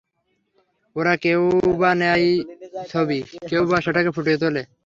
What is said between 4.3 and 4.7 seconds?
তোলে।